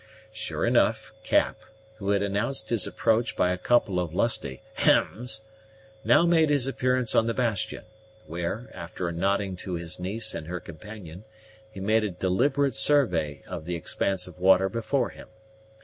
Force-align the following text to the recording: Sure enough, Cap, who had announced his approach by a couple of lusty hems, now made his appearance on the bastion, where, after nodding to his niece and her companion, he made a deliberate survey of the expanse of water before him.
Sure 0.33 0.65
enough, 0.65 1.13
Cap, 1.21 1.59
who 1.97 2.09
had 2.09 2.23
announced 2.23 2.71
his 2.71 2.87
approach 2.87 3.35
by 3.35 3.51
a 3.51 3.57
couple 3.59 3.99
of 3.99 4.15
lusty 4.15 4.63
hems, 4.77 5.41
now 6.03 6.25
made 6.25 6.49
his 6.49 6.65
appearance 6.65 7.13
on 7.13 7.27
the 7.27 7.35
bastion, 7.35 7.83
where, 8.25 8.67
after 8.73 9.11
nodding 9.11 9.55
to 9.55 9.73
his 9.75 9.99
niece 9.99 10.33
and 10.33 10.47
her 10.47 10.59
companion, 10.59 11.23
he 11.69 11.79
made 11.79 12.03
a 12.03 12.09
deliberate 12.09 12.73
survey 12.73 13.43
of 13.47 13.65
the 13.65 13.75
expanse 13.75 14.25
of 14.25 14.39
water 14.39 14.69
before 14.69 15.09
him. 15.11 15.27